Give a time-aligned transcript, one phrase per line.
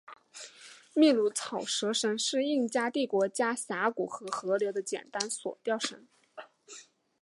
[0.95, 5.21] 秘鲁草绳桥是印加帝国过峡谷和河流的简单
[5.61, 5.99] 吊索桥。